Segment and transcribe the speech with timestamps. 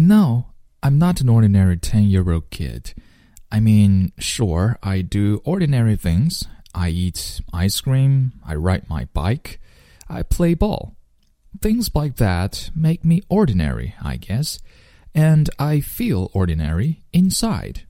[0.00, 0.46] I know
[0.82, 2.94] I'm not an ordinary 10 year old kid.
[3.52, 6.42] I mean, sure, I do ordinary things.
[6.74, 9.60] I eat ice cream, I ride my bike,
[10.08, 10.96] I play ball.
[11.60, 14.58] Things like that make me ordinary, I guess,
[15.14, 17.82] and I feel ordinary inside.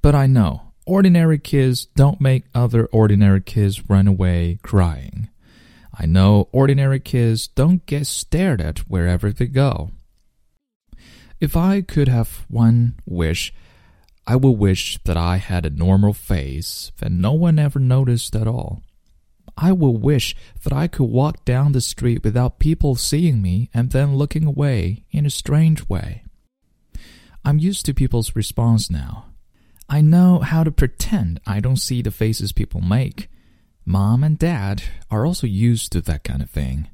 [0.00, 5.28] But I know ordinary kids don't make other ordinary kids run away crying.
[5.92, 9.90] I know ordinary kids don't get stared at wherever they go.
[11.40, 13.52] If I could have one wish,
[14.26, 18.46] I would wish that I had a normal face that no one ever noticed at
[18.46, 18.82] all.
[19.56, 23.90] I would wish that I could walk down the street without people seeing me and
[23.90, 26.24] then looking away in a strange way.
[27.44, 29.26] I'm used to people's response now.
[29.88, 33.28] I know how to pretend I don't see the faces people make.
[33.84, 36.88] Mom and Dad are also used to that kind of thing.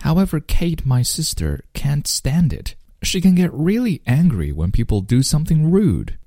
[0.00, 2.76] However, Kate, my sister, can't stand it.
[3.02, 6.18] She can get really angry when people do something rude.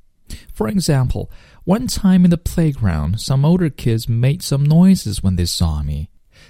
[0.53, 1.31] For example,
[1.63, 6.09] one time in the playground, some older kids made some noises when they saw me.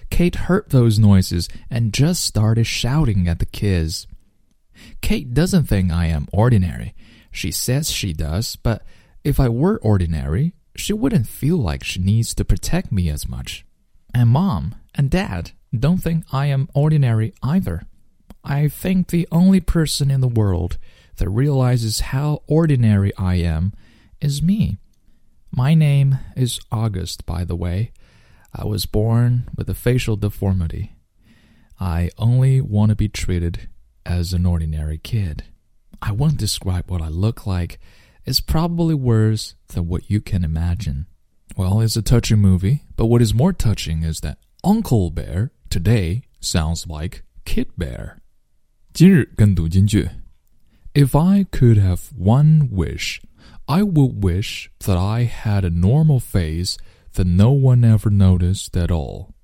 [0.09, 4.07] Kate heard those noises and just started shouting at the kids.
[5.01, 6.95] Kate doesn't think I am ordinary.
[7.31, 8.83] She says she does, but
[9.23, 13.65] if I were ordinary, she wouldn't feel like she needs to protect me as much.
[14.13, 17.87] And mom and dad don't think I am ordinary either.
[18.45, 20.77] I think the only person in the world
[21.17, 23.73] that realizes how ordinary I am
[24.21, 24.77] is me.
[25.51, 27.91] My name is August, by the way.
[28.53, 30.95] I was born with a facial deformity.
[31.79, 33.67] I only want to be treated
[34.05, 35.45] as an ordinary kid.
[36.01, 37.79] I won't describe what I look like
[38.25, 41.07] is probably worse than what you can imagine.
[41.57, 46.23] Well, it's a touching movie, but what is more touching is that Uncle Bear today
[46.39, 48.21] sounds like Kid Bear.
[48.94, 50.08] 今日跟读金句
[50.94, 53.20] If I could have one wish,
[53.66, 56.76] I would wish that I had a normal face
[57.14, 59.34] that no one ever noticed at all.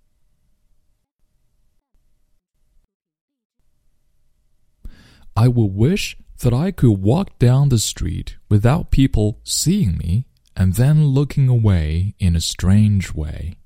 [5.37, 10.75] I would wish that I could walk down the street without people seeing me and
[10.75, 13.59] then looking away in a strange way.